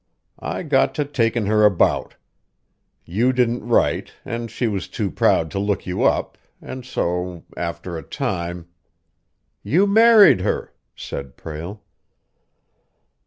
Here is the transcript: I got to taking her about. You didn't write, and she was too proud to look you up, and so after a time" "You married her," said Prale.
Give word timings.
I 0.39 0.63
got 0.63 0.95
to 0.95 1.05
taking 1.05 1.45
her 1.45 1.63
about. 1.63 2.15
You 3.05 3.31
didn't 3.31 3.63
write, 3.67 4.13
and 4.25 4.49
she 4.49 4.67
was 4.67 4.87
too 4.87 5.11
proud 5.11 5.51
to 5.51 5.59
look 5.59 5.85
you 5.85 6.01
up, 6.03 6.39
and 6.59 6.83
so 6.83 7.43
after 7.55 7.99
a 7.99 8.01
time" 8.01 8.67
"You 9.73 9.85
married 9.85 10.41
her," 10.41 10.73
said 10.95 11.37
Prale. 11.37 11.83